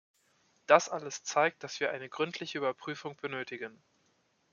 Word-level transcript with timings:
Das 0.65 0.89
alles 0.89 1.21
zeigt, 1.21 1.61
dass 1.63 1.79
wir 1.79 1.91
eine 1.91 2.09
gründliche 2.09 2.57
Überprüfung 2.57 3.15
benötigen. 3.17 3.83